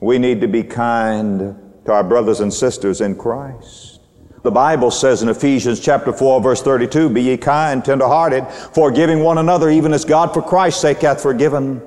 We 0.00 0.18
need 0.18 0.40
to 0.40 0.48
be 0.48 0.62
kind 0.62 1.56
to 1.84 1.92
our 1.92 2.04
brothers 2.04 2.40
and 2.40 2.52
sisters 2.52 3.00
in 3.00 3.16
Christ. 3.16 4.00
The 4.42 4.50
Bible 4.50 4.90
says 4.90 5.22
in 5.22 5.28
Ephesians 5.28 5.80
chapter 5.80 6.12
4 6.12 6.40
verse 6.40 6.62
32, 6.62 7.10
Be 7.10 7.22
ye 7.22 7.36
kind, 7.36 7.84
tenderhearted, 7.84 8.48
forgiving 8.48 9.22
one 9.22 9.36
another, 9.36 9.68
even 9.68 9.92
as 9.92 10.04
God 10.06 10.32
for 10.32 10.40
Christ's 10.40 10.80
sake 10.80 11.02
hath 11.02 11.22
forgiven 11.22 11.82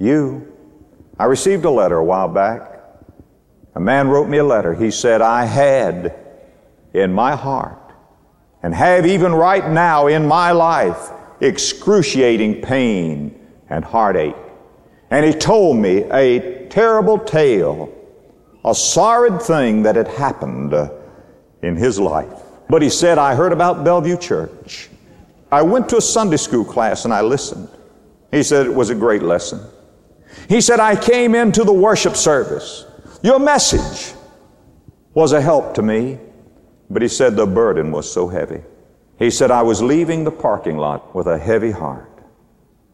you. 0.00 0.52
I 1.18 1.26
received 1.26 1.64
a 1.64 1.70
letter 1.70 1.98
a 1.98 2.04
while 2.04 2.28
back. 2.28 2.80
A 3.76 3.80
man 3.80 4.08
wrote 4.08 4.28
me 4.28 4.38
a 4.38 4.44
letter. 4.44 4.74
He 4.74 4.90
said, 4.90 5.20
I 5.22 5.44
had 5.44 6.18
in 6.92 7.12
my 7.12 7.36
heart 7.36 7.78
and 8.62 8.74
have 8.74 9.06
even 9.06 9.32
right 9.32 9.70
now 9.70 10.08
in 10.08 10.26
my 10.26 10.50
life 10.50 11.10
excruciating 11.40 12.62
pain 12.62 13.48
and 13.70 13.84
heartache. 13.84 14.34
And 15.12 15.26
he 15.26 15.34
told 15.34 15.76
me 15.76 16.04
a 16.10 16.66
terrible 16.68 17.18
tale, 17.18 17.92
a 18.64 18.74
sorry 18.74 19.38
thing 19.40 19.82
that 19.82 19.94
had 19.94 20.08
happened 20.08 20.72
uh, 20.72 20.90
in 21.60 21.76
his 21.76 22.00
life. 22.00 22.40
But 22.70 22.80
he 22.80 22.88
said, 22.88 23.18
I 23.18 23.34
heard 23.34 23.52
about 23.52 23.84
Bellevue 23.84 24.16
Church. 24.16 24.88
I 25.50 25.60
went 25.60 25.90
to 25.90 25.98
a 25.98 26.00
Sunday 26.00 26.38
school 26.38 26.64
class 26.64 27.04
and 27.04 27.12
I 27.12 27.20
listened. 27.20 27.68
He 28.30 28.42
said 28.42 28.64
it 28.64 28.74
was 28.74 28.88
a 28.88 28.94
great 28.94 29.22
lesson. 29.22 29.60
He 30.48 30.62
said, 30.62 30.80
I 30.80 30.96
came 30.96 31.34
into 31.34 31.62
the 31.62 31.74
worship 31.74 32.16
service. 32.16 32.86
Your 33.22 33.38
message 33.38 34.14
was 35.12 35.32
a 35.32 35.42
help 35.42 35.74
to 35.74 35.82
me, 35.82 36.18
but 36.88 37.02
he 37.02 37.08
said 37.08 37.36
the 37.36 37.44
burden 37.44 37.92
was 37.92 38.10
so 38.10 38.28
heavy. 38.28 38.62
He 39.18 39.30
said, 39.30 39.50
I 39.50 39.60
was 39.60 39.82
leaving 39.82 40.24
the 40.24 40.32
parking 40.32 40.78
lot 40.78 41.14
with 41.14 41.26
a 41.26 41.36
heavy 41.36 41.70
heart. 41.70 42.08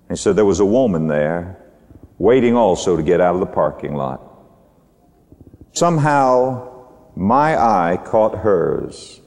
He 0.09 0.17
said, 0.17 0.35
there 0.35 0.45
was 0.45 0.59
a 0.59 0.67
woman 0.67 1.07
there 1.07 1.57
waiting 2.19 2.55
also 2.55 2.97
to 2.97 3.03
get 3.03 3.21
out 3.21 3.35
of 3.35 3.41
the 3.41 3.47
parking 3.47 3.95
lot. 3.95 4.21
Somehow, 5.73 6.87
my 7.15 7.57
eye 7.57 7.97
caught 8.05 8.39
hers. 8.39 9.21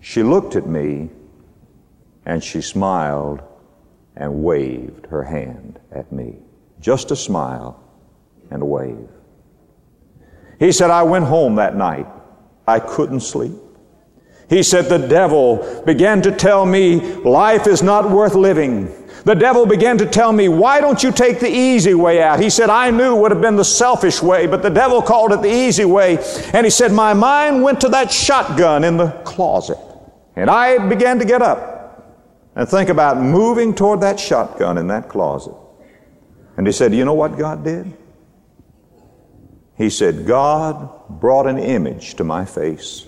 She 0.00 0.22
looked 0.22 0.56
at 0.56 0.66
me 0.66 1.10
and 2.26 2.42
she 2.42 2.60
smiled 2.60 3.42
and 4.16 4.42
waved 4.42 5.06
her 5.06 5.24
hand 5.24 5.80
at 5.90 6.12
me. 6.12 6.36
Just 6.80 7.10
a 7.10 7.16
smile 7.16 7.82
and 8.50 8.62
a 8.62 8.66
wave. 8.66 9.08
He 10.58 10.72
said, 10.72 10.90
I 10.90 11.02
went 11.02 11.24
home 11.24 11.54
that 11.56 11.76
night. 11.76 12.06
I 12.66 12.80
couldn't 12.80 13.20
sleep. 13.20 13.52
He 14.50 14.62
said, 14.62 14.86
the 14.88 14.98
devil 14.98 15.82
began 15.86 16.20
to 16.22 16.32
tell 16.32 16.66
me 16.66 17.00
life 17.00 17.66
is 17.66 17.82
not 17.82 18.10
worth 18.10 18.34
living. 18.34 18.92
The 19.24 19.34
devil 19.34 19.66
began 19.66 19.98
to 19.98 20.06
tell 20.06 20.32
me, 20.32 20.48
why 20.48 20.80
don't 20.80 21.02
you 21.02 21.12
take 21.12 21.40
the 21.40 21.50
easy 21.50 21.94
way 21.94 22.22
out? 22.22 22.40
He 22.40 22.48
said, 22.48 22.70
I 22.70 22.90
knew 22.90 23.16
would 23.16 23.30
have 23.30 23.40
been 23.40 23.56
the 23.56 23.64
selfish 23.64 24.22
way, 24.22 24.46
but 24.46 24.62
the 24.62 24.70
devil 24.70 25.02
called 25.02 25.32
it 25.32 25.42
the 25.42 25.52
easy 25.52 25.84
way. 25.84 26.18
And 26.54 26.64
he 26.64 26.70
said, 26.70 26.92
my 26.92 27.12
mind 27.12 27.62
went 27.62 27.80
to 27.82 27.88
that 27.90 28.10
shotgun 28.10 28.82
in 28.84 28.96
the 28.96 29.10
closet. 29.24 29.78
And 30.36 30.48
I 30.48 30.88
began 30.88 31.18
to 31.18 31.24
get 31.24 31.42
up 31.42 32.20
and 32.56 32.68
think 32.68 32.88
about 32.88 33.18
moving 33.18 33.74
toward 33.74 34.00
that 34.00 34.18
shotgun 34.18 34.78
in 34.78 34.86
that 34.88 35.08
closet. 35.08 35.54
And 36.56 36.66
he 36.66 36.72
said, 36.72 36.94
you 36.94 37.04
know 37.04 37.14
what 37.14 37.36
God 37.36 37.62
did? 37.62 37.92
He 39.76 39.90
said, 39.90 40.26
God 40.26 40.90
brought 41.08 41.46
an 41.46 41.58
image 41.58 42.14
to 42.16 42.24
my 42.24 42.44
face. 42.44 43.06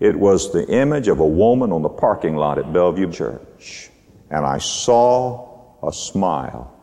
It 0.00 0.16
was 0.16 0.52
the 0.52 0.66
image 0.68 1.08
of 1.08 1.18
a 1.20 1.26
woman 1.26 1.72
on 1.72 1.82
the 1.82 1.88
parking 1.88 2.36
lot 2.36 2.58
at 2.58 2.72
Bellevue 2.72 3.10
Church 3.10 3.90
and 4.30 4.44
I 4.44 4.58
saw 4.58 5.86
a 5.86 5.92
smile 5.92 6.74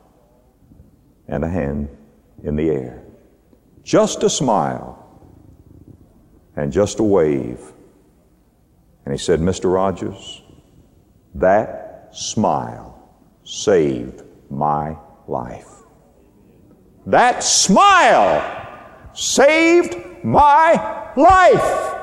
and 1.28 1.44
a 1.44 1.50
hand 1.50 1.90
in 2.44 2.56
the 2.56 2.70
air. 2.70 3.04
Just 3.84 4.24
a 4.24 4.30
smile 4.30 5.02
and 6.56 6.72
just 6.72 7.00
a 7.00 7.04
wave. 7.04 7.60
And 9.06 9.14
he 9.14 9.18
said, 9.18 9.40
Mr. 9.40 9.72
Rogers, 9.72 10.42
that 11.36 12.10
smile 12.12 13.20
saved 13.44 14.24
my 14.50 14.98
life. 15.28 15.70
That 17.06 17.44
smile 17.44 18.42
saved 19.14 20.24
my 20.24 21.12
life. 21.16 21.96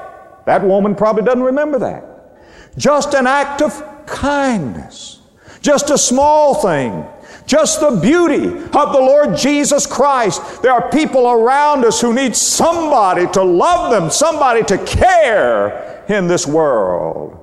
That 0.46 0.62
woman 0.62 0.94
probably 0.94 1.24
doesn't 1.24 1.42
remember 1.42 1.80
that. 1.80 2.76
Just 2.76 3.14
an 3.14 3.26
act 3.26 3.62
of 3.62 4.06
kindness 4.06 5.21
just 5.62 5.90
a 5.90 5.96
small 5.96 6.56
thing. 6.56 7.06
Just 7.46 7.80
the 7.80 7.98
beauty 8.00 8.46
of 8.46 8.92
the 8.92 9.00
Lord 9.00 9.36
Jesus 9.36 9.86
Christ. 9.86 10.62
There 10.62 10.72
are 10.72 10.90
people 10.90 11.28
around 11.28 11.84
us 11.84 12.00
who 12.00 12.12
need 12.12 12.36
somebody 12.36 13.26
to 13.28 13.42
love 13.42 13.90
them, 13.90 14.10
somebody 14.10 14.62
to 14.64 14.78
care 14.84 16.04
in 16.08 16.26
this 16.28 16.46
world. 16.46 17.38